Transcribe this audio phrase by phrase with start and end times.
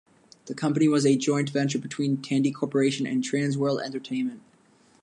[0.47, 4.41] The company was a joint venture between Tandy Corporation and Trans World Entertainment.